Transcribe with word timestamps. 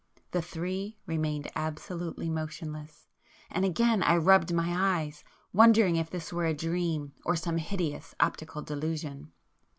The 0.31 0.41
Three 0.41 0.97
remained 1.05 1.51
absolutely 1.55 2.27
motionless,—and 2.27 3.63
again 3.63 4.01
I 4.01 4.17
rubbed 4.17 4.51
my 4.51 4.97
eyes, 4.99 5.23
wondering 5.53 5.95
if 5.95 6.09
this 6.09 6.33
were 6.33 6.47
a 6.47 6.55
dream 6.55 7.13
or 7.23 7.35
some 7.35 7.57
hideous 7.57 8.15
optical 8.19 8.63
delusion. 8.63 9.31